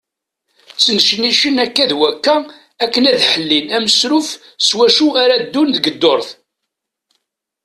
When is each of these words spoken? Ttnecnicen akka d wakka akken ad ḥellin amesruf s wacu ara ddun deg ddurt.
Ttnecnicen 0.71 1.57
akka 1.65 1.85
d 1.89 1.91
wakka 1.99 2.35
akken 2.83 3.03
ad 3.11 3.19
ḥellin 3.31 3.67
amesruf 3.77 4.29
s 4.65 4.69
wacu 4.77 5.07
ara 5.23 5.35
ddun 5.43 5.69
deg 5.75 5.85
ddurt. 5.95 6.29